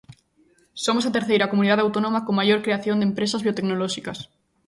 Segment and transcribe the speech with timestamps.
[0.85, 4.17] Somos a terceira comunidade autónoma con maior creación de empresas biotecnolóxicas.